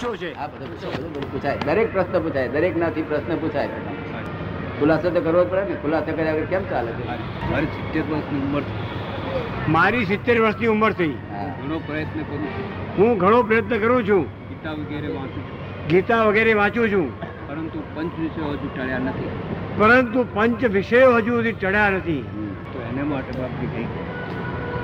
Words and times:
પૂછવો 0.00 0.16
છે. 0.16 0.34
આ 0.34 0.46
બધું 0.46 1.32
પૂછાય. 1.32 1.58
દરેક 1.64 1.92
પ્રશ્ન 1.92 2.18
પૂછાય 2.22 2.48
દરેક 2.48 2.76
નાથી 2.76 3.02
પ્રશ્ન 3.02 3.36
પૂછાય. 3.36 3.68
ખુલાસો 4.80 5.10
તો 5.10 5.20
કરવો 5.20 5.44
જ 5.44 5.48
પડે 5.48 5.60
ને. 5.60 5.74
ખુલાસો 5.74 6.16
કર્યા 6.16 6.32
વગર 6.32 6.44
કેમ 6.44 6.64
ચાલે 6.64 6.92
છે? 6.92 7.06
મારી 7.50 7.66
સિત્તેર 7.66 8.02
વર્ષની 8.02 8.38
ઉંમર 8.38 8.62
મારી 9.68 10.04
સિત્તેર 10.04 10.40
વર્ષની 10.40 10.66
ઉંમર 10.66 10.92
થઈ. 10.92 11.10
હા. 11.10 11.46
ઘણો 11.66 11.78
પ્રયત્ન 11.78 12.20
કરું 12.20 12.46
છું. 12.46 12.98
હું 12.98 13.18
ઘણો 13.18 13.42
પ્રયત્ન 13.42 13.78
કરું 13.78 14.08
છું. 14.08 14.48
ગીતા 14.48 14.72
વગેરે 14.72 15.08
વાંચું 15.08 15.42
છું. 15.42 15.88
ગીતા 15.88 16.22
વગેરે 16.22 16.54
વાંચું 16.54 16.92
છું. 16.92 17.20
પરંતુ 17.48 17.84
પંચ 17.94 18.14
વિષયો 18.20 18.48
હજુ 18.48 18.68
ટળ્યા 18.76 18.98
નથી. 18.98 19.28
પરંતુ 19.78 20.26
પંચ 20.34 20.64
વિષયો 20.64 21.14
હજુ 21.16 21.30
સુધી 21.30 21.52
ચડ્યા 21.52 21.90
નથી. 21.90 22.20
તો 22.72 22.82
એના 22.92 23.04
માટે 23.04 23.38
બાપજી 23.38 23.66
કંઈક 23.66 23.86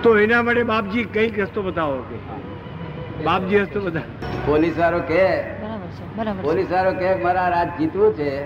તો 0.03 0.19
એના 0.19 0.43
માટે 0.43 0.63
બાપજી 0.63 1.05
કંઈક 1.05 1.39
રસ્તો 1.39 1.63
બતાવો 1.63 1.97
કે. 1.97 2.56
બાપજી 3.25 3.63
હતું 3.63 3.85
બધા. 3.85 4.01
પોલીસ 4.47 4.79
વાળો 4.79 4.99
કે. 4.99 5.43
પોલીસ 6.43 6.73
વાળો 6.73 6.93
કે 6.93 7.15
મારા 7.15 7.49
રાજ 7.49 7.69
જીતવું 7.79 8.15
છે? 8.15 8.45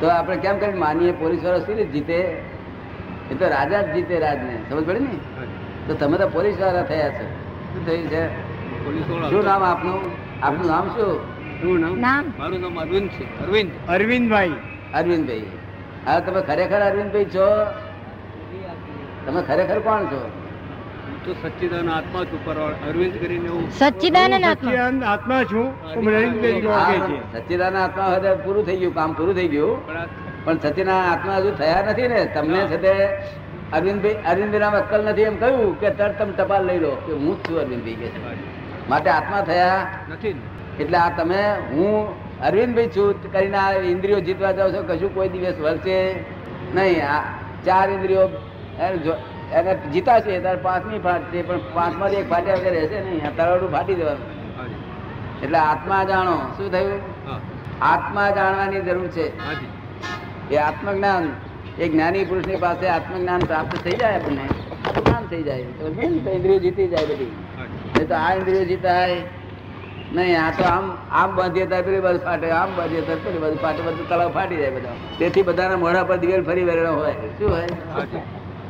તો 0.00 0.08
આપણે 0.08 0.36
કેમ 0.36 0.58
કરીને 0.58 0.78
માનીએ 0.78 1.12
પોલીસ 1.12 1.44
વાળો 1.44 1.58
શું 1.58 1.92
જીતે? 1.92 2.42
એ 3.30 3.34
તો 3.34 3.48
રાજા 3.48 3.82
જ 3.82 3.94
જીતે 3.94 4.18
રાજને 4.18 4.58
સમજ 4.70 4.86
પડે 4.86 4.98
ને? 4.98 5.06
તો 5.86 5.94
તમે 5.94 6.18
તો 6.18 6.28
પોલીસવાળા 6.28 6.82
થયા 6.82 7.08
છો. 7.08 7.24
શું 7.74 7.86
થયું 7.86 8.08
છે? 8.08 9.30
શું 9.30 9.44
નામ 9.44 9.62
આપનું? 9.62 10.00
આપનું 10.42 10.66
નામ 10.66 10.88
શું? 10.88 11.18
શું 11.60 11.80
નામ? 11.80 12.00
નામ? 12.00 12.32
મારું 12.38 12.60
નામ 12.60 12.78
અરવિંદ 12.78 13.10
છે. 13.10 13.42
અરવિંદ. 13.42 13.70
અરવિંદભાઈ. 13.88 14.52
અરવિંદભાઈ. 14.94 15.46
હા 16.06 16.20
તમે 16.20 16.40
ખરેખર 16.40 16.80
અરવિંદભાઈ 16.80 17.24
છો? 17.24 17.64
તમે 19.26 19.42
ખરેખર 19.42 19.78
કોણ 19.78 20.04
છો? 20.04 20.43
તો 21.24 21.32
સચ્ચિદાન 21.42 21.88
આત્મા 21.96 22.24
છું 22.30 22.40
પર 22.46 22.56
અરવિંદ 22.88 23.14
કરીને 23.22 23.48
હું 23.52 23.64
સચ્ચિદાનંદ 23.78 24.46
આત્મા 24.50 24.88
આત્મા 25.12 25.42
છું 25.50 25.66
સચ્ચિદાન 27.34 27.76
આત્મા. 27.84 28.08
હવે 28.14 28.30
પૂરું 28.44 28.62
થઈ 28.68 28.78
ગયું 28.82 28.94
કામ 28.98 29.10
પૂરું 29.18 29.34
થઈ 29.38 29.50
ગયું. 29.54 29.76
પણ 30.44 30.90
આ 30.94 31.02
આત્મા 31.12 31.38
હજુ 31.40 31.50
થયા 31.60 31.84
નથી 31.90 32.08
ને. 32.12 32.20
તમને 32.34 32.60
છે 32.72 32.78
તે 32.84 32.92
અરવિંદભાઈ 33.76 34.18
અરવિંદભાઈ 34.30 34.64
નામ 34.64 34.74
અક્કલ 34.80 35.00
નથી 35.10 35.28
એમ 35.30 35.36
કહ્યું 35.42 35.70
કે 35.80 35.88
તરત 35.98 36.14
તમે 36.18 36.32
ટપાલ 36.38 36.62
લઈ 36.70 36.80
લો. 36.84 36.92
કે 37.06 37.12
હું 37.20 37.32
જ 37.32 37.38
છું 37.46 37.56
અરવિંદભાઈ 37.64 37.98
કે 38.02 38.08
માટે 38.90 39.10
આત્મા 39.18 39.42
થયા 39.50 39.82
નથી 40.12 40.34
એટલે 40.82 40.98
આ 41.04 41.10
તમે 41.20 41.42
હું 41.74 41.94
અરવિંદભાઈ 42.48 42.94
છું 42.96 43.28
કરીને 43.36 43.58
આ 43.64 43.70
ઇન્દ્રિયો 43.94 44.22
જીતવા 44.28 44.56
જાવ 44.58 44.68
છો 44.74 44.82
કશું 44.90 45.14
કોઈ 45.16 45.30
દિવસ 45.34 45.58
વળશે 45.66 45.96
નહીં. 46.74 47.02
આ 47.14 47.22
ચાર 47.66 47.86
ઇન્દ્રિયો 47.96 48.26
એને 49.52 49.72
જીતાશે 49.92 50.40
ત્યારે 50.40 50.60
પાંચમી 50.62 50.98
ફાટશે 50.98 51.42
પણ 51.42 51.60
પાંચમાંથી 51.74 52.16
એક 52.16 52.28
ફાટ્યા 52.30 52.56
વગર 52.56 52.72
રહેશે 52.72 53.00
નહીં. 53.00 53.26
આ 53.26 53.32
તરવડું 53.38 53.70
ફાટી 53.72 53.94
દેવાનું 53.94 54.28
એટલે 55.42 55.58
આત્મા 55.58 56.04
જાણો. 56.04 56.36
શું 56.56 56.70
થયું? 56.72 57.00
આત્મા 57.82 58.28
જાણવાની 58.30 58.80
જરૂર 58.80 59.06
છે. 59.06 59.26
એ 60.50 60.56
આત્મજ્ઞાન 60.56 61.24
એ 61.78 61.88
જ્ઞાની 61.88 62.24
પુરુષની 62.24 62.56
પાસે 62.56 62.86
આત્મજ્ઞાન 62.88 63.40
પ્રાપ્ત 63.40 63.78
થઈ 63.84 63.96
જાય 64.02 64.14
આપણને. 64.14 64.44
જ્ઞાન 64.98 65.24
થઈ 65.30 65.42
જાય. 65.42 65.64
તો 65.78 65.84
ઇન્દ્રિયો 66.36 66.58
જીતી 66.58 66.88
જાય 66.88 67.06
બધી. 67.06 67.32
નહીં 67.94 68.08
તો 68.08 68.14
આ 68.14 68.34
ઇન્દ્રિયો 68.34 68.64
જીતાય. 68.64 69.16
નહીં 70.12 70.38
આ 70.44 70.50
તો 70.58 70.64
આમ 70.64 70.86
આમ 71.10 71.36
બાંધીએ 71.36 71.66
ત્યારે 71.66 71.86
પેલી 71.86 72.00
બધું 72.00 72.22
ફાટે 72.28 72.50
આમ 72.50 72.70
બાંધીએ 72.76 73.02
ત્યારે 73.02 73.22
પેલી 73.24 73.38
બધું 73.38 73.60
ફાટે 73.66 73.82
બધું 73.82 74.08
તળાવ 74.08 74.30
ફાટી 74.30 74.56
જાય 74.56 74.70
બધા. 74.70 74.96
તેથી 75.18 75.42
બધાના 75.42 75.76
મોઢા 75.76 76.04
પર 76.04 76.16
દિવેલ 76.16 76.42
ફરી 76.44 76.64
વળેલો 76.64 76.92
હોય. 76.92 77.14
શું 77.38 77.50
હોય? 77.50 77.66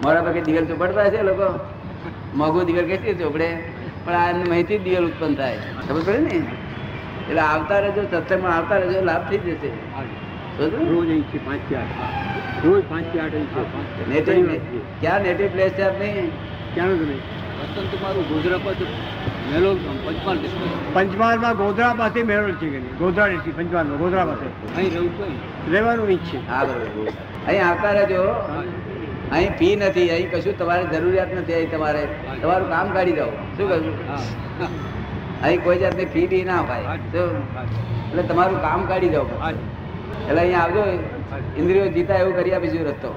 પર 0.02 0.32
કઈ 0.32 0.40
દિવેલ 0.40 0.64
ચોપડતા 0.66 1.10
છે 1.10 1.22
લોકો. 1.22 1.58
મોઘું 2.34 2.64
દિવેલ 2.64 2.86
કેટલી 2.86 3.14
ચોપડે 3.14 3.48
પણ 4.04 4.14
આ 4.14 4.30
એમની 4.30 4.48
માહિતી 4.48 4.78
જ 4.78 4.82
દિવેલ 4.82 5.04
ઉત્પન્ન 5.04 5.34
થાય. 5.34 5.58
ખબર 5.88 6.00
પડે 6.00 6.18
ને? 6.18 6.36
એટલે 7.28 7.40
આવતા 7.40 7.78
રહેજો 7.78 8.02
સત્સંગમાં 8.02 8.56
આવતા 8.56 8.76
રહેજો 8.76 9.00
લાભ 9.00 9.30
થઈ 9.30 9.38
જશે? 9.38 9.70
રોજ 10.90 11.08
અહીંથી 11.08 11.38
પાંચથી 11.38 11.74
આઠ. 11.74 12.66
રોજ 12.66 12.84
પાંચથી 12.90 13.18
આઠ. 13.18 13.34
નેટિવ 14.08 14.60
ક્યાં 15.00 15.20
નેટિવ 15.20 15.48
પ્લેસ 15.52 15.72
છે 15.72 15.82
આપની? 15.82 16.30
ક્યાંનું 16.74 16.98
તમે? 16.98 17.16
વતન 17.60 17.96
તમારું 17.96 18.28
ગુજરાત 18.28 18.60
મેલો 19.52 19.74
પંચમહાલ. 19.74 20.38
પંચમહાલમાં 20.94 21.56
ગોધરા 21.56 21.94
પાસે 21.94 22.22
મેળો 22.22 22.50
છે 22.50 22.66
કે 22.66 22.78
નહીં? 22.78 22.98
ગોધરા 22.98 23.28
district, 23.28 23.56
પંચમહાલમાં 23.56 23.98
ગોધરા 23.98 24.24
પાસે 24.24 24.46
અહીં 24.76 24.94
રહું 24.94 25.08
છું? 25.08 25.72
રહેવાનું 25.72 26.10
ઈચ્છે. 26.10 26.38
છે 26.38 26.48
હા 26.48 26.64
બરોબર. 26.64 27.10
અહીં 27.46 27.68
આવતા 27.68 27.90
રહેજો. 27.90 28.22
અહીં 29.34 29.54
ફી 29.54 29.74
નથી 29.76 30.08
અહીં 30.10 30.28
કશું 30.30 30.58
તમારે 30.58 30.90
જરૂરિયાત 30.90 31.32
નથી 31.34 31.56
અહીં 31.56 31.70
તમારે 31.70 32.02
તમારું 32.38 32.68
કામ 32.70 32.92
કાઢી 32.92 33.16
જાઓ 33.16 33.32
શું 33.52 33.66
કહ્યું 33.68 33.96
અહીં 35.42 35.62
કોઈ 35.62 35.78
જાતની 35.78 36.08
ફી 36.08 36.26
બી 36.28 36.42
ના 36.44 36.60
હોય 36.64 36.96
એટલે 36.96 38.22
તમારું 38.24 38.60
કામ 38.60 38.86
કાઢી 38.86 39.12
જાઓ 39.12 39.26
એટલે 40.20 40.40
અહીંયા 40.40 40.62
આવજો 40.62 40.84
ઇન્દ્રિયો 41.56 41.88
જીતા 41.92 42.18
એવું 42.18 42.34
કરી 42.34 42.54
આપીશું 42.54 42.86
રસ્તો 42.86 43.10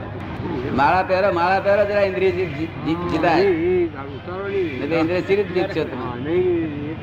માળા 0.73 1.05
પહેરો 1.05 1.29
માળા 1.33 1.61
પહેરો 1.61 1.83
જરા 1.85 2.05
ઇન્દ્રિય 2.05 2.31
જીતા 3.05 3.35
એટલે 3.37 4.95
ઇન્દ્રિય 4.99 5.21
ચિરિત 5.23 5.49
જીતશો 5.53 5.85
તમે 5.87 6.37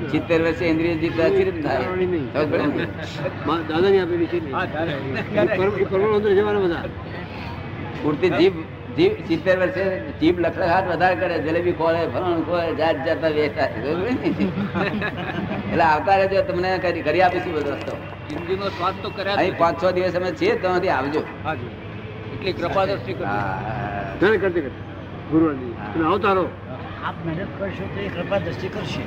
સિત્તેર 0.09 0.41
વર્ષે 0.41 0.65
ઇન્દ્રિય 0.69 0.95
જીતતા 0.99 1.31
ચિરિત 1.33 1.59
થાય 1.63 1.87
દાદાની 3.65 4.01
આપેલી 4.01 4.29
છે 4.29 4.39
પૂરતી 8.01 8.33
જીભ 8.39 8.59
જીભ 8.97 9.15
સિત્તેર 9.29 9.57
વર્ષે 9.61 9.85
જીભ 10.21 10.39
લખલખાટ 10.45 10.87
વધારે 10.91 11.17
કરે 11.21 11.37
જલેબી 11.47 11.77
ખોળે 11.81 12.01
ફરણ 12.15 12.43
ખોલે 12.49 12.69
જાત 12.81 12.97
જાતના 13.07 13.33
વેચતા 13.39 13.69
એટલે 15.71 15.85
આવતા 15.87 16.17
રહેજો 16.21 16.43
તમને 16.51 16.71
કરી 16.83 17.23
આપીશું 17.27 17.53
બધો 17.57 17.73
રસ્તો. 17.77 17.95
જિંદગીનો 18.29 18.67
સ્વાદ 18.77 18.95
તો 19.03 19.09
કર્યા 19.17 19.39
અહીં 19.43 19.57
પાંચ 19.63 19.77
છ 19.83 19.85
દિવસ 19.97 20.17
અમે 20.21 20.31
છીએ 20.43 20.53
ત્યાંથી 20.63 20.93
આવજો. 20.99 21.23
એટલી 22.35 22.55
કૃપા 22.61 22.85
દ્રષ્ટિ 22.91 23.13
કરજો. 23.19 24.29
કરતે 24.43 24.61
અને 25.95 26.05
આવતા 26.13 26.35
રહો. 26.39 26.47
આપ 27.09 27.17
મહેનત 27.27 27.51
કરશો 27.59 27.85
તો 27.95 27.99
એ 28.07 28.09
કૃપા 28.15 28.41
દ્રષ્ટિ 28.47 28.69
કરશે. 28.75 29.03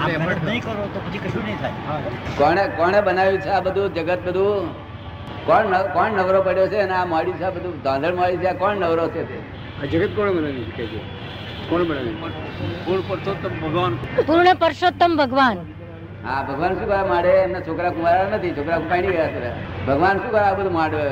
આપ 0.00 0.10
મહેનત 0.26 0.42
નહીં 0.48 0.62
કરો 0.66 0.88
તો 0.94 0.98
પછી 1.06 1.22
કશું 1.24 1.42
નહીં 1.48 1.58
થાય. 1.62 2.00
કોણે 2.40 2.64
કોણે 2.80 2.98
બનાવ્યું 3.08 3.40
છે 3.46 3.50
આ 3.58 3.64
બધું 3.68 3.86
જગત 3.96 4.20
બધું? 4.26 4.64
કોણ 5.46 5.66
નવ- 5.66 5.92
કોણ 5.92 6.12
નવરો 6.12 6.42
પડ્યો 6.42 6.68
છે? 6.68 6.76
અને 6.76 6.92
આ 6.92 7.04
માડી 7.04 7.32
છે 7.32 7.42
આ 7.42 7.50
બધું 7.50 7.82
ધાંધળ 7.82 8.14
માળી 8.14 8.36
છે 8.36 8.52
કોણ 8.52 8.76
નવરો 8.76 9.08
છે 9.08 9.24
તે? 9.24 9.38
આ 9.82 9.84
જગત 9.84 10.16
કોણે 10.16 10.32
બનાવ્યું? 10.32 10.72
છે? 10.72 10.86
કોણ 11.70 11.84
બનાવ્યું? 11.84 12.86
પૂર્ણ 12.86 13.00
પરસોત્તમ 13.08 13.68
ભગવાન. 13.68 13.94
પૂર્ણ 14.26 14.54
પરસોત્તમ 14.54 15.16
ભગવાન. 15.16 15.58
હા 16.26 16.42
ભગવાન 16.42 16.72
શું 16.72 16.86
કરવા 16.86 17.06
માંડે? 17.06 17.28
એમના 17.28 17.60
છોકરા 17.60 17.90
કુંવારા 17.90 18.30
નથી 18.30 18.50
છોકરા 18.50 18.78
પાણી 18.78 19.06
ગયા 19.06 19.26
છે. 19.28 19.86
ભગવાન 19.86 20.16
શું 20.18 20.30
કરે 20.30 20.40
આ 20.40 20.54
બધું 20.54 20.72
માંડવે? 20.72 21.10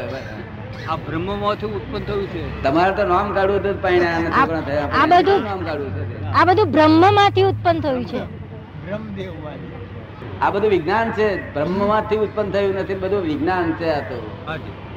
આ 0.88 0.96
બ્રહ્મમાંથી 0.96 1.66
ઉત્પન્ન 1.66 2.04
થયું 2.04 2.26
છે. 2.26 2.62
તમારે 2.62 2.94
તો 2.94 3.04
નામ 3.04 3.32
કાઢવું 3.34 3.60
હતું 3.60 3.82
પાણી 3.82 4.00
છોકરા 4.00 4.60
થયા 4.60 4.88
આ 5.02 5.06
બધું- 5.06 5.44
નામ 5.44 5.64
કાઢવું 5.64 5.90
છે 5.90 6.22
આ 6.24 6.44
બધું 6.44 6.70
બ્રહ્મમાંથી 6.70 7.42
ઉત્પન્ન 7.42 7.80
થયું 7.80 8.04
છે. 8.04 8.18
બ્રહ્મદેવ 8.18 9.32
આ 10.42 10.50
બધું 10.50 10.70
વિજ્ઞાન 10.70 11.10
છે. 11.10 11.54
બ્રહ્મમાંથી 11.54 12.16
ઉત્પન્ન 12.16 12.50
થયું 12.50 12.74
નથી. 12.74 12.94
બધું 12.94 13.22
વિજ્ઞાન 13.22 13.72
છે 13.72 13.92
આ 13.92 14.00
તો. 14.00 14.18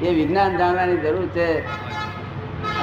એ 0.06 0.14
વિજ્ઞાન 0.14 0.58
જાણવાની 0.58 0.98
જરૂર 0.98 1.28
છે. 1.28 1.66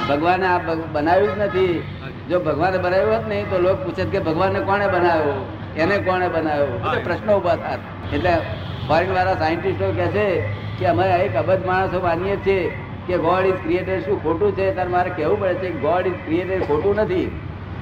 ભગવાને 0.09 0.47
આ 0.47 0.57
બનાવ્યું 0.93 1.35
જ 1.35 1.39
નથી. 1.39 1.83
જો 2.29 2.39
ભગવાને 2.39 2.77
બનાવ્યું 2.77 3.13
હોત 3.13 3.27
નહીં 3.27 3.49
તો 3.49 3.59
લોકો 3.59 3.83
પૂછે 3.83 4.05
કે 4.05 4.19
ભગવાનને 4.19 4.59
કોણે 4.59 4.87
બનાવ્યો? 4.87 5.45
એને 5.77 5.97
કોણે 5.97 6.27
બનાવ્યો? 6.27 6.79
પ્રશ્નો 7.03 7.37
ઊભા 7.37 7.55
થાય. 7.55 7.77
એટલે 8.13 8.31
ફોરેન 8.87 9.13
વાળા 9.13 9.33
સાયન્ટિસ્ટો 9.33 9.91
કહે 9.91 10.07
છે 10.07 10.41
કે 10.79 10.85
અમે 10.85 11.05
એક 11.07 11.35
અબધ 11.35 11.65
માણસો 11.65 11.99
માનીએ 11.99 12.35
છીએ 12.35 12.71
કે 13.07 13.17
ગોડ 13.17 13.45
ઇઝ 13.45 13.53
ક્રિએટેડ 13.53 14.05
શું 14.05 14.23
ખોટું 14.23 14.51
છે? 14.51 14.73
ત્યારે 14.73 14.89
મારે 14.89 15.09
કહેવું 15.09 15.39
પડે 15.39 15.53
છે 15.53 15.69
ગોડ 15.71 16.07
ઇઝ 16.07 16.13
ક્રિએટેડ 16.13 16.67
ખોટું 16.67 16.95
નથી. 16.95 17.27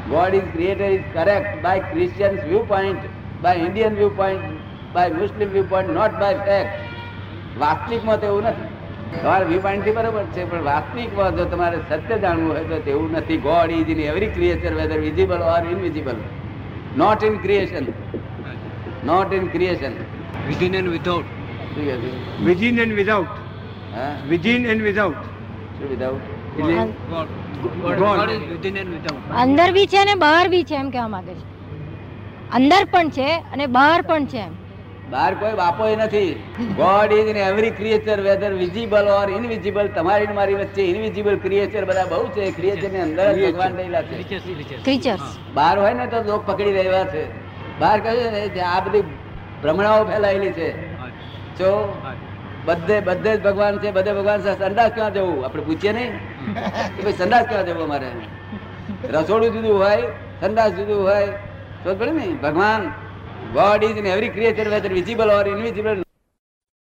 God 0.09 0.33
is 0.33 0.41
created 0.41 0.91
is 0.91 1.01
correct 1.13 1.63
by 1.63 1.79
Christian 1.79 2.31
view 2.31 2.59
point 2.59 2.99
by 3.41 3.57
Indian 3.57 3.95
view 3.95 4.09
point 4.09 4.52
by 4.93 5.13
Muslim 5.21 5.49
view 5.55 5.67
point 5.71 5.91
not 5.97 6.13
by 6.21 6.39
fact 6.47 6.73
વાસ્તવિકમાં 7.63 8.19
તો 8.21 8.25
એવું 8.31 8.45
નથી. 8.51 8.69
તમારા 9.13 9.47
વ્યૂ 9.49 9.63
પોઈન્ટથી 9.65 9.95
બરાબર 9.97 10.23
છે 10.35 10.41
પણ 10.51 10.63
વાસ્તવિકમાં 10.69 11.31
જો 11.37 11.43
તમારે 11.53 11.77
સત્ય 11.83 12.15
જાણવું 12.25 12.51
હોય 12.51 12.65
તો 12.71 12.77
તેવું 12.87 13.09
નથી. 13.19 13.39
God 13.47 13.69
is 13.77 13.89
in 13.95 13.99
every 14.09 14.31
creature 14.37 14.73
whether 14.79 14.99
visible 15.05 15.41
or 15.53 15.61
invisible 15.73 16.17
not 17.01 17.21
in 17.29 17.35
creation 17.45 17.85
not 19.03 19.31
in 19.33 19.45
creation 19.53 19.93
within 20.47 20.73
and 20.75 20.89
without 20.95 21.29
within 22.47 22.75
and 22.83 22.93
without 22.99 23.33
હા? 23.95 24.11
વિધિન 24.31 24.61
એન્ડ 24.73 24.83
વિધાઉટ 24.89 25.23
શું 25.77 25.87
વિધાઉટ 25.93 26.23
અંદર 29.43 29.67
બી 29.77 29.87
છે 29.87 29.99
અને 30.03 30.15
બહાર 30.25 30.45
બી 30.53 30.63
છે 30.69 30.75
એમ 30.75 30.89
કહેવા 30.91 31.11
માંગે 31.15 31.33
છે. 31.33 31.45
અંદર 32.57 32.81
પણ 32.93 33.09
છે 33.17 33.29
અને 33.53 33.65
બહાર 33.77 33.99
પણ 34.03 34.25
છે 34.27 34.39
એમ. 34.39 34.53
બહાર 35.13 35.33
કોઈ 35.41 35.53
બાપો 35.53 35.87
નથી. 35.95 36.29
God 36.77 37.11
is 37.13 37.27
in 37.31 37.37
every 37.37 37.71
creature 37.79 38.17
whether 38.27 38.51
visible 38.53 39.07
or 39.15 39.27
invisible 39.29 39.87
તમારી 39.95 40.27
મારી 40.37 40.55
વચ્ચે 40.61 40.83
ઇનવિઝિબલ 40.83 41.35
ક્રિએચર 41.37 41.83
બધા 41.85 42.05
બહુ 42.05 42.23
છે. 42.27 42.51
ક્રિએચરની 42.51 43.01
અંદર 43.01 43.27
ભગવાન 43.45 43.75
રહેલા 43.75 44.01
છે. 44.01 44.15
બહાર 45.53 45.75
હોય 45.79 45.93
ને 45.93 46.07
તો 46.07 46.23
લોક 46.29 46.41
પકડી 46.47 46.73
રહ્યા 46.79 47.03
છે. 47.13 47.23
બહાર 47.79 47.97
કહ્યું 47.99 48.31
ને 48.33 48.61
આ 48.61 48.79
બધી 48.85 49.03
ભ્રમણાઓ 49.63 50.01
ફેલાયેલી 50.05 50.51
છે. 50.51 50.69
જો 51.59 51.69
બધે 52.65 52.97
બધે 52.99 53.31
જ 53.37 53.43
ભગવાન 53.43 53.79
છે 53.79 53.91
બધે 53.91 54.11
ભગવાન 54.13 54.39
છે. 54.41 54.51
સંદાસ 54.59 54.91
ક્યાં 54.95 55.13
જવું? 55.13 55.45
આપણે 55.45 55.63
પૂછીએ 55.63 55.93
નહીં. 55.93 56.11
કે 56.95 57.01
ભાઈ 57.03 57.13
સંદાસ 57.13 57.45
ક્યાં 57.49 57.65
જવું 57.65 57.83
અમારે? 57.83 58.11
રસોડું 59.11 59.49
જુદું 59.53 59.75
હોય 59.83 60.01
સંદાસ 60.41 60.71
જુદું 60.71 60.99
હોય. 61.07 61.27
તો 61.83 61.89
ને 62.11 62.27
ભગવાન 62.43 62.81
God 63.51 63.83
is 63.83 63.97
in 63.97 64.05
every 64.05 64.29
creature 64.29 64.69
whether 64.69 64.93
visible 64.93 65.29
or 65.29 65.47
invisible 65.47 66.03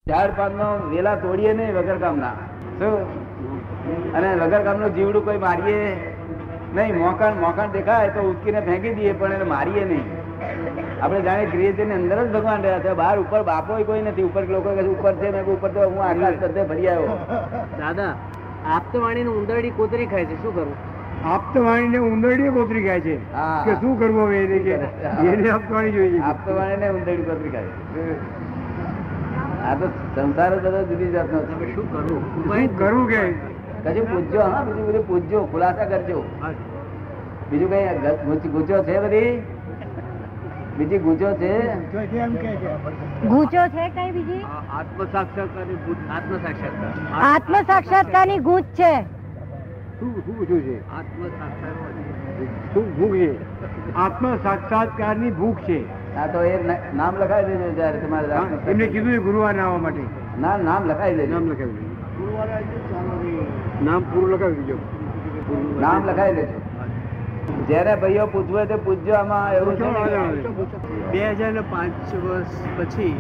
ઝાડ 0.09 0.31
પાનનો 0.37 0.91
વેલા 0.91 1.15
તોડીએ 1.15 1.53
નહીં 1.53 1.75
વગર 1.75 1.99
કામના. 1.99 2.31
શું? 2.79 4.13
અને 4.13 4.37
વગર 4.45 4.63
કામનું 4.63 4.95
જીવડું 4.95 5.25
કોઈ 5.25 5.39
મારીએ 5.39 6.15
નહીં. 6.75 6.99
મોકાણ 6.99 7.35
મોકાણ 7.35 7.71
દેખાય 7.71 8.09
તો 8.09 8.21
ઉચકીને 8.21 8.61
ફેંકી 8.61 8.95
દઈએ 8.95 9.13
પણ 9.13 9.33
એને 9.33 9.45
મારીએ 9.45 9.85
નહીં. 9.85 10.05
આપણે 11.03 11.21
જાણે 11.21 11.45
ક્રિએચરની 11.47 11.95
અંદર 11.95 12.27
જ 12.27 12.33
ભગવાન 12.33 12.63
રહ્યા 12.63 12.79
છે. 12.79 12.93
બહાર 12.93 13.19
ઉપર 13.19 13.43
બાપો 13.43 13.83
કોઈ 13.83 14.03
નથી. 14.03 14.23
ઉપર 14.23 14.45
લોકો 14.45 14.75
કહે 14.75 14.83
ઉપર 14.83 15.15
છે. 15.15 15.31
મેં 15.31 15.45
ઉપર 15.45 15.69
તો 15.69 15.81
હું 15.81 16.05
આકાશ 16.05 16.35
બધે 16.35 16.63
ભરી 16.63 16.89
આવ્યો. 16.89 17.19
દાદા 17.79 18.17
આપ 18.67 18.83
તો 18.93 19.01
વાણીને 19.01 19.31
ઉંદરડી 19.31 19.71
કોતરી 19.71 20.07
ખાય 20.07 20.25
છે. 20.25 20.43
શું 20.43 20.55
કરવું 20.55 20.92
આપતવાણીને 21.25 21.99
ઉંદરડીએ 21.99 22.51
કોતરી 22.51 22.85
ખાય 22.85 23.01
છે. 23.01 23.17
કે 23.65 23.75
શું 23.81 23.99
કરવું 23.99 24.27
હવે 24.27 24.39
એને 24.45 24.59
કે 24.59 24.75
એને 25.33 25.51
આપતવાણી 25.51 25.93
જોઈએ 25.93 26.21
આપ 26.31 26.45
તો 26.47 26.55
વાણીને 26.57 26.91
ઊંધેડી 26.91 27.53
ખાય 27.53 28.17
આ 29.69 29.75
તો 29.77 29.87
સંસાર 30.17 30.53
જ 30.55 30.65
બધો 30.65 30.81
જુદી 30.91 31.11
જાતનો 31.13 31.39
છે. 31.39 31.73
શું 31.75 31.87
કરવું? 31.93 32.23
શું 32.47 32.77
કરવું 32.77 33.07
કે? 33.09 33.23
કશું 33.85 34.07
પૂછજો 34.11 34.41
હા 34.43 34.65
બીજું 34.65 34.87
બધું 34.89 35.07
પૂછજો 35.07 35.47
ખુલાસા 35.53 35.87
કરજો. 35.87 36.25
બીજું 37.51 37.71
કઈ 37.71 38.51
ગુજો 38.51 38.83
છે 38.85 39.01
બધી? 39.01 39.33
બીજી 40.77 40.99
ગુજો 40.99 41.31
છે? 41.41 41.53
ગૂંચો 43.29 43.63
છે 43.75 43.85
કઈ 43.97 44.11
બીજી? 44.13 44.45
આત્મ 44.77 45.01
સાક્ષાત્કાર 45.13 45.67
આત્મ 46.11 46.35
સાક્ષાત્કાર 46.45 46.93
આત્મ 47.33 47.55
સાક્ષાત્કારની 47.67 48.41
ગુજ 48.41 48.65
છે. 48.75 48.95
શું 50.03 50.15
શું 50.15 50.37
પૂછ્યું 50.39 50.63
છે? 50.63 50.77
સાક્ષાત્કાર 50.91 51.73
શું 52.75 52.87
ભૂખ 52.97 53.13
છે? 53.13 53.31
આત્મ 53.95 54.37
સાક્ષાત્કારની 54.37 55.31
ભૂખ 55.31 55.61
છે. 55.61 55.77
હા 56.17 56.27
તો 56.27 56.43
એ 56.43 56.57
નામ 56.97 57.17
લખાવી 57.17 57.45
દેજો 57.45 57.69
જયારે 57.71 57.99
તમારે 57.99 58.71
એમને 58.71 58.87
કીધું 58.87 59.17
ગુરુવાર 59.17 59.61
આવવા 59.61 59.79
માટે. 59.79 60.03
ના 60.41 60.57
નામ 60.57 60.85
લખાવી 60.85 61.17
દેજો. 61.17 61.33
નામ 61.33 61.47
લખાવી 61.51 61.73
દેજો. 61.73 61.93
નામ 63.85 64.03
પૂરું 64.03 64.31
લખાવી 64.31 64.55
દેજો. 64.55 64.79
નામ 65.81 66.11
લખાવી 66.11 66.35
દેજો. 66.35 66.59
જયારે 67.69 67.95
ભાઈઓ 67.95 68.27
પૂછવે 68.27 68.67
તે 68.67 68.77
પૂછજો 68.77 69.15
આમાં 69.15 69.55
એવું 69.55 69.75
છે? 69.77 69.87
બે 71.13 71.31
હજાર 71.31 71.53
ને 71.53 71.61
પાંચ 71.61 72.15
વર્ષ 72.15 72.53
પછી 72.79 73.17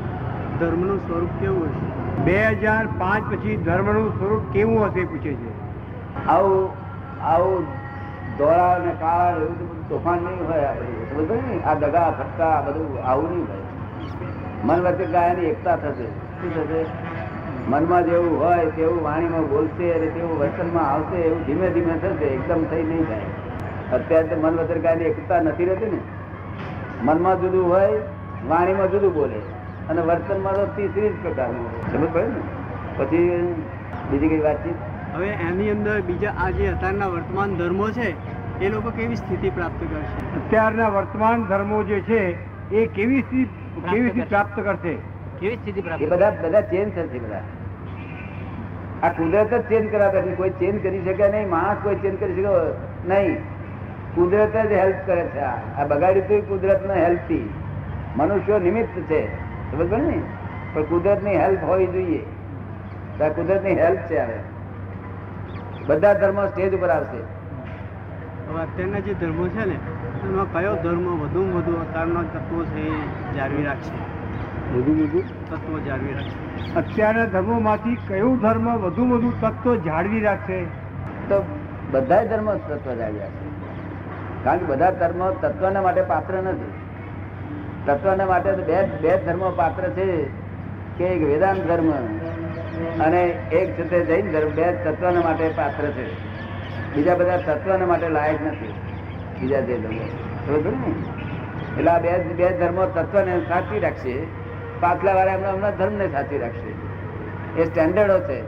ધર્મનું 0.60 0.98
સ્વરૂપ 0.98 1.30
કેવું 1.40 1.62
હશે? 1.62 2.22
બે 2.22 2.46
હજાર 2.46 2.86
પાંચ 2.86 3.34
પછી 3.34 3.56
ધર્મનું 3.56 4.14
સ્વરૂપ 4.18 4.52
કેવું 4.52 4.86
હશે 4.86 5.04
પૂછે 5.04 5.34
છે. 5.34 5.71
આવું 6.28 6.70
આવું 7.22 7.66
ધોળા 8.38 8.74
અને 8.74 8.92
કાળા 9.00 9.30
એવું 9.30 9.54
બધું 9.54 9.88
તોફાન 9.88 10.18
નહીં 10.18 10.48
હોય 10.48 10.60
આપણે 10.60 11.16
સમજ 11.16 11.28
પડી 11.28 11.56
ને 11.56 11.62
આ 11.62 11.74
દગા, 11.74 12.10
ફટકા 12.10 12.60
બધું 12.60 13.04
આવું 13.04 13.30
નહીં 13.30 13.46
હોય. 13.48 13.58
મન 14.64 14.86
વચ્ચે 14.86 15.06
ગાયની 15.06 15.42
એકતા 15.42 15.76
થશે. 15.76 16.04
શું 16.04 16.54
થશે? 16.54 16.84
મનમાં 17.68 18.04
જેવું 18.04 18.44
હોય 18.44 18.66
તેવું 18.66 19.04
વાણીમાં 19.04 19.40
બોલશે 19.40 19.92
અને 19.92 20.06
તેવું 20.06 20.38
વર્તનમાં 20.38 20.90
આવશે 20.90 21.16
એવું 21.16 21.46
ધીમે 21.46 21.70
ધીમે 21.70 21.94
થશે, 21.94 22.24
એકદમ 22.24 22.64
થઈ 22.64 22.82
નહીં 22.82 23.06
જાય. 23.08 23.20
અત્યારે 23.92 24.28
તો 24.28 24.40
મન 24.40 24.56
વચ્ચે 24.56 24.80
ગાયની 24.80 25.04
એકતા 25.04 25.40
નથી 25.40 25.64
રહેતી 25.64 25.90
ને. 25.90 25.98
મનમાં 27.02 27.40
જુદું 27.40 27.68
હોય, 27.68 27.88
વાણીમાં 28.48 28.90
જુદું 28.90 29.14
બોલે. 29.14 29.38
અને 29.90 30.02
વર્તનમાં 30.02 30.54
તો 30.54 30.66
તીસરી 30.66 31.08
જ 31.08 31.22
પ્રકારનું 31.22 31.92
સમજ 31.92 32.08
પડે 32.12 32.24
ને? 32.24 32.40
પછી 32.96 33.54
બીજી 34.10 34.28
કઈ 34.28 34.40
વાતચીત? 34.40 34.74
હવે 35.12 35.26
એની 35.26 35.70
અંદર 35.70 36.00
બીજા 36.00 36.30
આ 36.38 36.50
જે 36.50 36.68
અત્યારના 36.68 37.06
વર્તમાન 37.06 37.56
ધર્મો 37.56 37.90
છે 37.90 38.10
એ 38.64 38.68
લોકો 38.68 38.90
કેવી 38.90 39.16
સ્થિતિ 39.16 39.50
પ્રાપ્ત 39.50 39.80
કરશે? 39.80 40.36
અત્યારના 40.36 40.88
વર્તમાન 40.88 41.44
ધર્મો 41.44 41.82
જે 41.82 42.00
છે 42.00 42.36
એ 42.74 42.86
કેવી 42.86 43.22
સ્થિતિ 43.22 43.80
કેવી 43.80 44.08
સ્થિતિ 44.08 44.26
પ્રાપ્ત 44.28 44.60
કરશે? 44.60 44.94
કેવી 45.40 45.56
સ્થિતિ 45.56 46.04
એ 46.04 46.06
બધા 46.06 46.30
બધા 46.30 46.60
ચેન્જ 46.60 46.94
થશે 46.94 47.18
બધા. 47.18 47.40
આ 49.02 49.08
કુદરત 49.08 49.54
જ 49.54 49.68
ચેન્જ 49.68 49.92
કરાતા 49.92 50.20
છે 50.20 50.34
કોઈ 50.34 50.50
ચેન્જ 50.50 50.82
કરી 50.82 51.04
શકે 51.04 51.28
નહીં 51.28 51.48
માણસ 51.48 51.76
કોઈ 51.82 51.94
ચેન્જ 51.94 52.20
કરી 52.20 52.34
શકે 52.34 52.48
નહીં. 53.08 53.36
કુદરત 54.14 54.52
જ 54.52 54.72
હેલ્પ 54.72 54.96
કરે 55.06 55.22
છે 55.22 55.38
આ. 55.38 55.84
બગાડ્યું 55.84 56.28
તો 56.28 56.40
કુદરત 56.40 56.86
ને 56.86 57.04
હેલ્પ 57.04 57.48
મનુષ્યો 58.16 58.58
નિમિત્ત 58.58 59.00
છે. 59.00 59.26
સમજ 59.72 59.92
ને? 59.92 60.22
પણ 60.74 60.82
કુદરતની 60.82 61.36
હેલ્પ 61.36 61.64
હોવી 61.64 61.86
જોઈએ. 61.86 62.18
કુદરતની 62.18 63.42
કુદરતની 63.42 63.74
હેલ્પ 63.74 63.98
છે 63.98 64.18
હવે. 64.18 64.51
બધા 65.86 66.14
ધર્મો 66.14 66.46
સ્ટેજ 66.46 66.74
ઉપર 66.74 66.88
આવશે. 66.88 67.42
અત્યારના 68.52 68.98
જે 68.98 69.14
ધર્મો 69.14 69.48
છે 69.48 69.64
ને 69.64 69.74
એમાં 70.28 70.52
કયો 70.52 70.74
ધર્મ 70.74 71.20
વધુમાં 71.20 71.56
વધુ 71.56 71.72
અત્યારના 71.72 72.22
તત્વો 72.22 72.64
છે 72.64 72.88
એ 72.88 73.34
જાળવી 73.36 73.62
રાખશે? 73.62 74.12
વધુ 74.78 74.92
વધુ? 74.92 75.18
તત્વો 75.50 75.78
જાળવી 75.78 76.12
રાખશે. 76.12 76.74
અત્યારના 76.74 77.24
ધર્મોમાંથી 77.24 77.98
કયું 78.08 78.38
ધર્મ 78.38 78.78
વધુ 78.78 79.08
વધુ 79.08 79.32
તત્વ 79.40 79.74
જાળવી 79.76 80.20
રાખશે? 80.20 80.64
તો 81.28 81.44
બધા 81.90 82.24
ધર્મ 82.24 82.54
તત્વ 82.54 82.94
જાળવી 82.94 83.18
રાખશે. 83.18 83.48
કારણ 84.44 84.58
કે 84.58 84.64
બધા 84.64 84.90
ધર્મ 84.90 85.30
તત્વના 85.30 85.82
માટે 85.82 86.02
પાત્ર 86.02 86.34
નથી. 86.34 86.72
તત્વના 87.86 88.26
માટે 88.26 88.52
તો 88.52 88.62
બે 88.62 88.86
બે 88.86 89.16
ધર્મ 89.16 89.26
ધર્મો 89.26 89.50
પાત્ર 89.50 89.82
છે. 89.82 90.26
કે 90.98 91.04
એક 91.04 91.22
વેદાંત 91.22 91.56
ધર્મ 91.56 91.92
અને 92.86 93.22
એક 93.26 93.86
છે 93.86 94.04
જૈન 94.04 94.32
ધર્મ 94.32 94.48
બે 94.48 94.72
તત્વના 94.72 95.20
માટે 95.20 95.48
પાત્ર 95.48 95.86
છે. 95.86 96.32
બીજા 96.94 97.14
બધા 97.14 97.36
તત્વના 97.36 97.86
માટે 97.86 98.08
લાયક 98.08 98.46
નથી. 98.46 98.74
બીજા 99.40 99.60
જે 99.60 99.78
ધર્મો. 99.78 99.98
સમજ 100.46 100.66
ને? 100.66 100.94
એટલે 101.78 101.90
આ 101.90 101.98
બે 101.98 102.18
બે 102.18 102.48
ધર્મો 102.48 102.86
તત્વને 102.86 103.40
સાચવી 103.40 103.80
રાખશે 103.80 104.26
પાછલા 104.80 105.12
વાળા 105.12 105.32
એમના 105.32 105.48
એમના 105.48 105.70
ધર્મને 105.70 106.08
સાચવી 106.08 106.38
રાખશે. 106.38 106.74
એ 107.60 107.64
સ્ટેન્ડર્ડો 107.64 108.20
છે. 108.20 108.40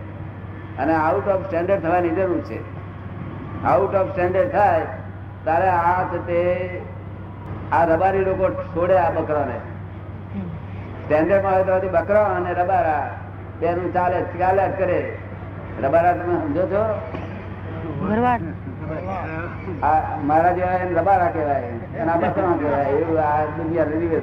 અને 0.78 0.94
આઉટ 0.94 1.28
ઓફ 1.28 1.46
સ્ટેન્ડર્ડ 1.46 1.80
થવાની 1.80 2.08
જરૂર 2.08 2.40
છે. 2.40 2.58
આઉટ 3.64 3.94
ઓફ 3.94 4.12
સ્ટેન્ડર્ડ 4.12 4.48
થાય 4.48 4.82
તારે 5.44 5.68
આ 5.68 6.02
તે 6.02 6.80
આ 7.72 7.84
રબારી 7.84 8.18
લોકો 8.18 8.50
છોડે 8.50 8.96
આ 8.96 9.10
બકરાને. 9.10 9.58
સ્ટેન્ડર્ડમાં 11.04 11.52
હોય 11.52 11.80
તો 11.80 11.88
બકરા 11.88 12.24
અને 12.24 12.52
રબારા. 12.52 13.23
બેનું 13.60 13.92
ચાલે 13.92 14.20
જ- 14.20 14.38
ચાલે 14.38 14.68
કરે. 14.68 15.18
રબારા 15.82 16.12
તમે 16.12 16.34
સમજો 16.38 16.62
છો? 16.62 16.82
મારા 20.24 20.52
જેવા 20.52 21.00
રબારા 21.00 21.26
કહેવાય 21.26 21.62
એના 21.96 22.12
આ 22.12 22.18
કહેવાય 22.18 22.84
એવું 22.84 23.20
આ 23.20 23.44
દુનિયા 23.44 23.84
દિવસ 23.84 24.22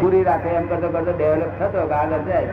પૂરી 0.00 0.22
રાખે 0.22 0.48
એમ 0.48 0.66
કરતો 0.66 0.88
કરતો 0.88 1.12
ડેવલપ 1.16 1.50
થતો 1.58 1.88
આગળ 1.94 2.18
જાય 2.18 2.48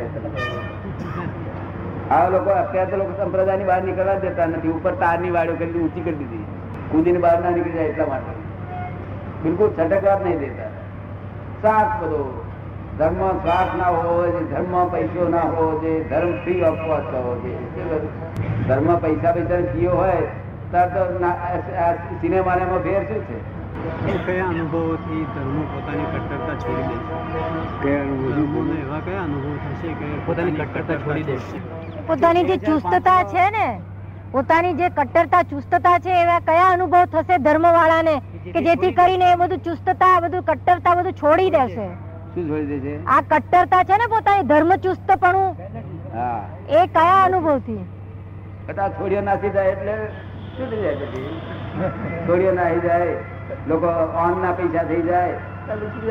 આ 2.12 2.30
લોકો 2.30 2.50
અત્યારે 2.50 2.92
તો 2.92 2.98
લોકો 2.98 3.24
સંપ્રદાયની 3.24 3.64
બહાર 3.64 3.84
નીકળવા 3.84 4.14
દેતા 4.14 4.46
નથી. 4.46 4.68
ઉપર 4.68 4.92
તારની 4.92 5.30
વાળો 5.30 5.54
કરી 5.56 5.74
ઊંચી 5.74 6.02
કરી 6.02 6.14
દીધી. 6.14 6.46
કૂદીને 6.92 7.20
બહાર 7.20 7.40
ના 7.40 7.50
નીકળી 7.50 7.72
જાય 7.72 7.86
એટલા 7.86 8.06
માટે. 8.06 8.34
બિલકુલ 9.44 9.70
છટકવા 9.70 10.16
જ 10.16 10.22
નહીં 10.24 10.40
દેતા. 10.40 10.66
સાફ 11.62 12.04
બધો 12.04 12.43
ધર્મ 12.98 13.16
સ્વાર્થ 13.40 13.74
ના 13.76 13.92
હોવો 13.96 14.14
જોઈએ 14.26 14.44
ધર્મ 14.50 14.74
પૈસો 14.90 15.28
ના 15.30 15.48
હોવો 15.50 15.80
જોઈએ 15.80 16.04
ધર્મ 16.10 16.34
ફ્રી 16.42 16.64
ઓફ 16.64 16.82
કોસ્ટ 16.84 17.14
હોવો 17.16 17.34
જોઈએ. 17.38 18.00
ધર્મ 18.68 18.90
પૈસા 19.00 19.34
પૈસા 19.34 19.62
ફીઓ 19.70 19.94
હોય 19.94 20.22
તો 20.72 21.04
સિનેમા 22.18 22.56
ને 22.56 22.64
એમાં 22.64 22.84
ફેર 22.84 23.02
શું 23.06 23.22
છે? 23.28 23.38
કયા 24.26 24.50
અનુભવોથી 24.50 25.24
ધર્મો 25.30 25.64
પોતાની 25.72 26.06
કટ્ટરતા 26.12 26.58
છોડી 26.58 26.86
દેશે 26.90 27.96
ધર્મોને 28.28 28.76
એવા 28.82 29.02
કયા 29.02 29.24
અનુભવ 29.24 29.56
થશે 29.66 29.96
કે 29.96 30.12
પોતાની 30.28 30.56
કટ્ટરતા 30.60 31.00
છોડી 31.00 31.26
દેશે 31.26 31.58
પોતાની 32.08 32.46
જે 32.46 32.58
ચુસ્તતા 32.62 33.18
છે 33.26 33.50
ને 33.52 33.66
પોતાની 34.32 34.74
જે 34.76 34.90
કટ્ટરતા 34.92 35.44
ચુસ્તતા 35.46 35.98
છે 36.00 36.22
એવા 36.22 36.40
કયા 36.44 36.72
અનુભવ 36.72 37.04
થશે 37.14 37.42
ધર્મ 37.42 37.68
વાળાને 37.72 38.16
કે 38.48 38.62
જેથી 38.62 38.94
કરીને 38.96 39.28
એ 39.28 39.38
બધું 39.38 39.62
ચુસ્તતા 39.62 40.16
બધું 40.22 40.44
કટ્ટરતા 40.46 40.96
બધું 40.96 41.16
છોડી 41.16 41.52
દેશે? 41.52 41.88
શું 42.34 42.48
છોડી 42.48 42.68
દે 42.76 42.80
છે 42.86 42.94
આ 43.08 43.22
કટ્ટરતા 43.24 43.84
છે 43.84 43.96
ને 43.98 44.08
પોતાની 44.10 44.46
ધર્મ 44.46 44.72
ચુસ્તપણું 44.78 45.50
હા. 46.14 46.42
એ 46.70 46.88
કયા 46.90 47.24
અનુભવથી? 47.26 47.82
કટા 48.68 48.90
છોડીઓ 48.92 49.22
નાસી 49.22 49.52
જાય 49.52 49.72
એટલે 49.72 49.96
શું 50.56 50.70
થઈ 50.70 50.82
જાય 50.82 50.96
પછી. 51.04 51.30
છોડીઓ 52.28 52.52
નાસી 52.54 52.82
જાય 52.82 53.12
લોકો 53.68 53.90
ઓન 54.24 54.34
ના 54.42 54.54
પૈસા 54.54 54.86
થઈ 54.86 55.04
જાય. 55.04 55.38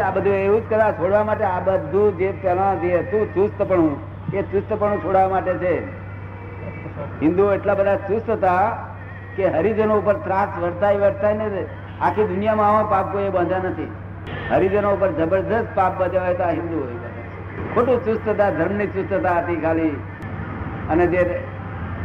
આ 0.02 0.10
બધું 0.12 0.34
એવું 0.36 0.60
જ 0.60 0.68
કરવા 0.68 0.92
છોડવા 0.92 1.24
માટે 1.24 1.44
આ 1.46 1.60
બધું 1.66 2.16
જે 2.18 2.28
પેલા 2.42 2.70
જે 2.76 2.92
હતું 3.00 3.26
ચુસ્તપણું 3.34 3.92
એ 4.34 4.46
ચુસ્તપણું 4.52 5.02
છોડવા 5.02 5.28
માટે 5.28 5.54
છે. 5.58 5.74
હિન્દુઓ 7.20 7.50
એટલા 7.52 7.74
બધા 7.74 7.98
ચુસ્ત 8.06 8.28
હતા 8.28 8.64
કે 9.36 9.50
હરિજનો 9.50 9.98
ઉપર 9.98 10.16
ત્રાસ 10.24 10.50
વર્તાય 10.62 10.98
વર્તાય 10.98 11.34
ને 11.50 11.66
આખી 12.00 12.28
દુનિયામાં 12.28 12.68
આવા 12.70 12.90
પાપ 12.90 13.12
કોઈ 13.12 13.30
બાંધ્યા 13.30 13.70
નથી. 13.70 13.90
હરિજનો 14.50 14.90
ઉપર 14.90 15.12
જબરજસ્ત 15.12 15.68
પાપ 15.74 16.00
બજાવે 16.00 16.34
તો 16.34 16.44
હિન્દુ 16.44 16.84
હોય 16.84 16.92
ખોટું 17.74 18.04
ચુસ્તતા, 18.04 18.50
ધર્મની 18.50 18.86
ચુસ્તતા 18.86 19.32
હતી 19.32 19.56
ખાલી. 19.56 19.88
અને 20.90 21.06
જે 21.06 21.40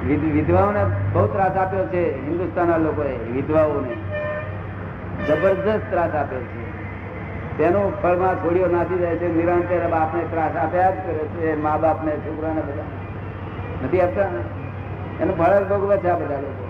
વિધ- 0.07 0.31
વિધવાઓને 0.31 0.85
બહુ 1.13 1.27
ત્રાસ 1.27 1.57
આપ્યો 1.57 1.85
છે, 1.85 2.25
હિન્દુસ્તાનના 2.25 2.77
લોકોએ, 2.77 3.17
વિધવાઓને. 3.17 3.93
જબરજસ્ત 5.27 5.89
ત્રાસ 5.89 6.15
આપ્યો 6.15 6.39
છે. 6.39 6.67
તેનું 7.57 8.01
ફળમાં 8.01 8.35
છોડીઓ 8.35 8.67
નાસી 8.67 8.97
જાય 8.99 9.15
છે, 9.15 9.35
નિરંતર 9.35 9.87
બાપને 9.87 10.23
ત્રાસ 10.31 10.55
આપ્યા 10.55 10.91
જ 10.91 10.93
કરે 10.93 11.13
છે 11.13 11.61
મા 11.61 11.77
બાપને, 11.77 12.11
છોકરાને 12.11 12.61
બધા. 12.61 12.83
નથી 13.83 14.01
આપતા? 14.01 14.21
એનું 15.21 15.37
ફળ 15.37 15.63
જ 15.63 15.69
ભોગવે 15.69 15.97
છે 15.97 16.07
આ 16.07 16.15
બધા 16.15 16.35
લોકો. 16.35 16.66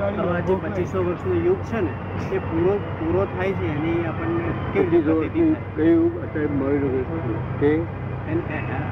આ 0.00 0.40
જે 0.40 0.54
પચીસો 0.54 1.02
વર્ષનો 1.02 1.34
યુગ 1.34 1.56
છે 1.60 1.80
ને 1.80 1.90
એ 2.32 2.38
પૂરો 2.38 2.72
પૂરો 2.98 3.24
થાય 3.24 3.52
છે 3.52 3.66
એની 3.70 4.06
આપણને 4.06 4.50
કેવી 4.72 4.90
રીતે 4.90 5.12
પ્રતીતિ 5.12 5.40
થાય? 5.40 5.76
કયું 5.76 6.22
અત્યારે 6.22 6.48
મળી 6.54 6.78
રહ્યું 6.78 7.60
છે? 7.60 7.76
કે? 7.76 7.80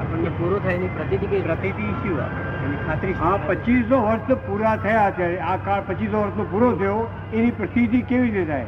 આપણને 0.01 0.29
પૂરો 0.29 0.59
થાય 0.59 0.73
એની 0.73 0.87
પ્રતીતિ 0.87 1.25
કઈ 1.25 1.41
પ્રતીતિ 1.41 1.81
શું 1.81 2.19
એની 2.65 2.75
ખાતરી 2.87 3.13
હા 3.13 3.37
પચીસો 3.47 4.01
વર્ષ 4.01 4.31
પૂરા 4.47 4.75
થયા 4.75 5.11
છે 5.11 5.39
આ 5.39 5.57
કાળ 5.57 5.81
પચીસો 5.87 6.17
વર્ષનો 6.21 6.43
પૂરો 6.43 6.71
થયો 6.75 7.07
એની 7.33 7.51
પ્રતિનિધિ 7.51 8.01
કેવી 8.01 8.29
રીતે 8.29 8.45
થાય? 8.45 8.65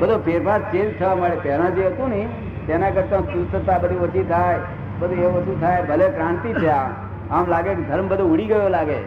બધો 0.01 0.19
ફેરફાર 0.19 0.61
ચેન્જ 0.61 0.99
થવા 0.99 1.15
મળે 1.15 1.37
પહેલા 1.37 1.71
જે 1.71 1.87
હતું 1.87 2.09
ને 2.09 2.29
તેના 2.67 2.91
કરતા 2.91 3.21
સુસ્તતા 3.21 3.79
બધી 3.79 3.97
ઓછી 3.97 4.23
થાય. 4.23 4.59
બધું 4.99 5.19
એ 5.19 5.27
ઓછું 5.27 5.61
થાય. 5.61 5.83
ભલે 5.83 6.09
ક્રાંતિ 6.09 6.53
છે 6.53 6.69
આ. 6.69 6.89
આમ 7.31 7.47
લાગે 7.47 7.75
કે 7.75 7.83
ધર્મ 7.83 8.09
બધો 8.09 8.25
ઉડી 8.25 8.47
ગયો 8.47 8.69
લાગે. 8.69 8.99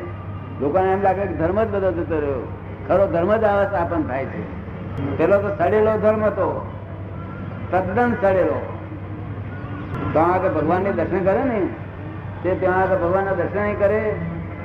લોકોને 0.62 0.92
એમ 0.92 1.02
લાગે 1.02 1.22
કે 1.22 1.34
ધર્મ 1.34 1.64
જ 1.64 1.68
બધો 1.68 1.92
જતો 1.92 2.20
રહ્યો. 2.20 2.48
ખરો 2.88 3.08
ધર્મ 3.08 3.36
જ 3.38 3.44
આવા 3.44 3.66
સ્થાપન 3.66 4.04
થાય 4.04 4.26
છે. 4.26 4.68
પેલો 5.18 5.42
તો 5.42 5.56
સડેલો 5.56 5.98
ધર્મ 5.98 6.24
હતો. 6.24 6.72
તદ્દન 7.72 8.14
સડેલો. 8.22 8.74
ત્યાં 10.14 10.34
આગળ 10.34 10.50
ભગવાનને 10.50 10.92
દર્શન 10.92 11.24
કરે 11.24 11.44
ને 11.44 11.68
તે 12.44 12.56
ત્યાં 12.56 12.82
આગળ 12.82 12.96
ભગવાનના 12.96 13.34
દર્શન 13.34 13.74
કરે 13.74 14.16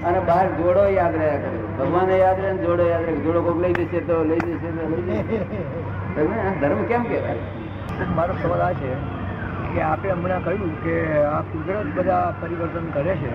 અને 0.05 0.21
બહાર 0.21 0.47
જોડો 0.47 0.89
યાદ 0.89 1.15
રહ્યા 1.15 1.37
કરે. 1.37 1.85
ભગવાને 1.85 2.19
યાદ 2.19 2.41
રહે 2.41 2.53
ને 2.53 2.59
જોડો 2.59 2.87
યાદ 2.89 3.03
રહે. 3.03 3.13
જોડો 3.13 3.43
કોક 3.43 3.61
લઈ 3.61 3.73
જશે 3.73 4.01
તો 4.01 4.25
લઈ 4.25 4.39
જશે 4.39 4.71
તો 4.71 4.89
લઈ 4.89 5.03
જશે. 5.03 5.39
ધર્મ 6.61 6.83
કેમ 6.83 7.03
કહેવાય? 7.03 7.39
મારો 8.17 8.35
સવાલ 8.43 8.61
આ 8.61 8.73
છે. 8.73 9.22
કે 9.75 9.83
આપે 9.83 10.11
હમણાં 10.11 10.45
કહ્યું 10.45 10.83
કે 10.83 11.25
આ 11.25 11.41
કુદરત 11.41 11.87
બધા 11.95 12.33
પરિવર્તન 12.41 12.91
કરે 12.91 13.15
છે. 13.17 13.31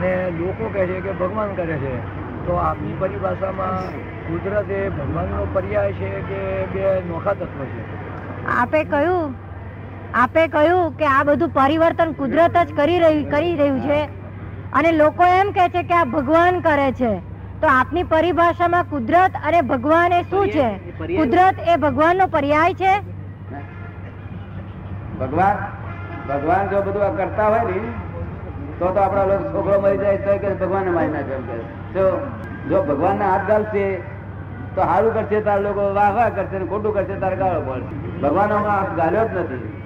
ને 0.00 0.30
લોકો 0.30 0.68
કહે 0.68 0.86
છે 0.86 1.00
કે 1.00 1.12
ભગવાન 1.12 1.54
કરે 1.54 1.76
છે. 1.76 1.94
તો 2.46 2.52
આપની 2.52 2.92
પરિભાષામાં 2.92 3.92
કુદરત 4.26 4.70
એ 4.70 4.88
ભગવાનનો 4.88 5.46
પર્યાય 5.54 5.92
છે 5.92 6.10
કે 6.20 6.66
બે 6.66 7.00
નોખા 7.08 7.32
તત્વ 7.32 7.64
છે? 7.64 7.82
આપે 8.46 8.84
કહ્યું 8.84 9.34
આપે 10.14 10.46
કહ્યું 10.48 10.96
કે 10.96 11.04
આ 11.06 11.24
બધું 11.24 11.48
પરિવર્તન 11.48 12.12
કુદરત 12.12 12.56
જ 12.56 12.72
કરી 12.72 12.98
રહ્યું 12.98 13.28
કરી 13.30 13.56
રહ્યું 13.56 13.80
છે. 13.80 14.08
અને 14.72 14.92
લોકો 14.92 15.24
એમ 15.24 15.50
કે 15.50 15.68
છે 15.68 15.82
કે 15.82 15.94
આ 15.94 16.04
ભગવાન 16.04 16.60
કરે 16.60 16.92
છે. 16.92 17.12
તો 17.60 17.66
આપની 17.66 18.02
પરિભાષામાં 18.02 18.84
કુદરત 18.84 19.32
અને 19.44 19.60
ભગવાન 19.62 20.12
એ 20.12 20.22
શું 20.22 20.48
છે? 20.48 20.68
કુદરત 21.16 21.58
એ 21.68 21.76
ભગવાનનો 21.76 22.26
પર્યાય 22.26 22.74
છે? 22.74 22.94
ભગવાન 25.20 25.56
ભગવાન 26.28 26.68
જો 26.68 26.82
બધું 26.82 27.04
આ 27.04 27.10
કરતા 27.10 27.48
હોય 27.48 27.60
ને, 27.60 27.80
તો 28.78 28.90
તો 28.90 29.00
આપણા 29.00 29.24
લોકો 29.24 29.44
છોકરો 29.44 29.80
મરી 29.80 29.98
જાય 29.98 30.16
તો 30.16 30.38
કે 30.38 30.54
ભગવાનને 30.54 30.90
મારી 30.90 31.08
નાખે 31.08 31.32
એમ 31.32 31.42
કે 31.42 31.56
જો 32.68 33.06
હાથ 33.20 33.48
ગાલશે, 33.48 33.96
તો 34.74 34.82
સારું 34.82 35.14
કરશે, 35.14 35.40
તાર 35.40 35.60
લોકો 35.60 35.94
વાહ 35.94 36.10
વાહ 36.10 36.28
કરશે 36.28 36.58
ને 36.58 36.66
ખોટું 36.66 36.94
કરશે, 36.94 37.14
તારે 37.14 37.36
ગાળો 37.36 37.60
પડશે. 37.60 38.20
ભગવાન 38.20 38.52
હાથ 38.52 38.96
ગાલ્યો 38.96 39.28
જ 39.28 39.38
નથી. 39.38 39.76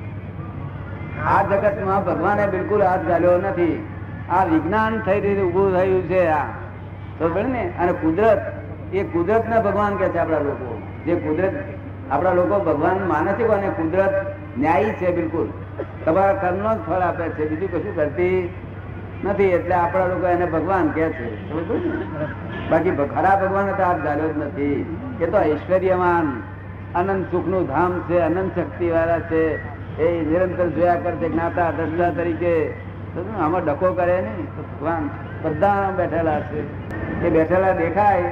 આ 1.26 1.42
જગતમાં 1.42 2.04
ભગવાને 2.04 2.46
બિલકુલ 2.46 2.82
હાથ 2.82 3.00
ગાલ્યો 3.00 3.38
નથી. 3.38 3.88
આ 4.30 4.44
વિજ્ઞાન 4.44 4.98
થઈ 4.98 5.20
રહ્યું 5.20 5.48
ઉભું 5.48 5.72
થયું 5.72 6.02
છે 6.02 6.28
આ. 6.28 6.44
તો 7.18 7.28
ને, 7.28 7.72
અને 7.80 7.92
કુદરત, 7.92 8.40
એ 8.92 9.02
કુદરતને 9.02 9.60
ભગવાન 9.60 9.96
કહે 9.96 10.08
છે 10.08 10.18
આપણા 10.18 10.38
લોકો. 10.38 10.82
જે 11.04 11.14
કુદરત, 11.14 11.52
આપણા 12.10 12.32
લોકો 12.32 12.58
ભગવાન 12.58 13.08
માને 13.08 13.32
છે 13.32 13.48
અને 13.48 13.68
કુદરત 13.68 14.43
ન્યાયી 14.58 14.92
છે 14.92 15.16
બિલકુલ. 15.16 15.48
તમારા 16.04 16.32
કર્મનો 16.32 16.74
જ 16.74 16.78
ફળ 16.86 17.00
આપે 17.00 17.28
છે, 17.28 17.48
બીજું 17.48 17.72
કશું 17.72 17.96
કરતી 17.96 18.54
નથી. 19.24 19.44
એટલે 19.44 19.74
આપણા 19.74 20.06
લોકો 20.06 20.26
એને 20.26 20.46
ભગવાન 20.46 20.88
કહે 20.88 21.08
છે. 21.08 21.28
બાકી 22.70 22.90
ખરા 22.90 23.40
ભગવાન 23.42 23.66
તો 23.66 23.82
આપ 23.82 24.04
જાણ્યો 24.04 24.32
જ 24.32 24.38
નથી. 24.38 24.96
એ 25.20 25.26
તો 25.26 25.38
ઐશ્વર્યવાન 25.42 26.26
અનંત 26.94 27.30
સુખનું 27.30 27.66
ધામ 27.66 28.00
છે, 28.00 28.18
અનંત 28.18 28.58
શક્તિ 28.58 28.90
વાળા 28.90 29.18
છે. 29.20 29.44
એ 29.98 30.24
નિરંતર 30.24 30.66
જોયા 30.66 30.94
કરશે, 30.94 31.28
જ્ઞાતા, 31.28 31.70
દ્રષ્ટા 31.70 32.10
તરીકે. 32.10 32.70
આમાં 33.40 33.64
ડકો 33.64 33.92
કરે 33.92 34.16
નહીં. 34.22 34.46
ભગવાન 34.56 35.10
બધા 35.42 35.90
બેઠેલા 35.96 36.40
છે. 36.40 36.60
એ 37.26 37.30
બેઠેલા 37.30 37.72
દેખાય, 37.72 38.22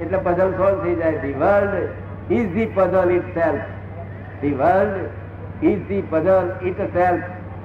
એટલે 0.00 0.18
પઝલ 0.18 0.50
સોલ્વ 0.50 0.84
થઈ 0.84 0.94
જાય. 0.94 1.18
The 1.18 1.32
world 1.32 2.32
is 2.32 2.52
the 2.52 2.66
puzzle 2.66 3.10
itself 3.34 3.60
the 4.40 4.52
world 4.52 5.08
is 5.62 5.86
the 5.88 6.02
puzzle 6.02 6.50
itself. 6.62 7.20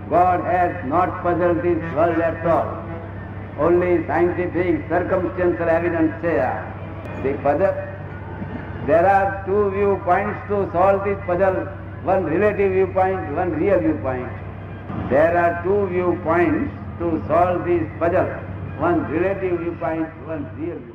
God 0.10 0.42
has 0.46 0.86
not 0.86 1.24
puzzled 1.24 1.62
this 1.64 1.82
world 1.96 2.20
at 2.20 2.46
all. 2.46 2.84
Only 3.58 4.06
scientific 4.06 4.88
circumstantial 4.90 5.70
evidence 5.70 6.22
here. 6.22 6.54
The 7.24 7.34
puzzle, 7.42 7.74
there 8.86 9.06
are 9.08 9.44
two 9.46 9.72
viewpoints 9.72 10.40
to 10.50 10.70
solve 10.74 11.06
this 11.06 11.18
puzzle. 11.26 11.56
One 12.04 12.26
relative 12.26 12.72
viewpoint, 12.72 13.36
one 13.36 13.52
real 13.52 13.80
viewpoint. 13.80 14.30
There 15.10 15.38
are 15.38 15.64
two 15.64 15.88
viewpoints 15.88 16.72
to 17.00 17.24
solve 17.28 17.66
this 17.66 17.88
puzzle. 17.98 18.28
One 18.78 19.10
relative 19.12 19.60
viewpoint, 19.60 20.08
one 20.28 20.44
real 20.60 20.78
viewpoint. 20.78 20.95